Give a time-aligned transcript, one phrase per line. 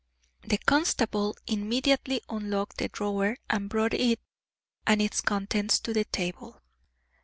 [0.41, 4.19] The constable immediately unlocked the drawer and brought it
[4.87, 6.59] and its contents to the table.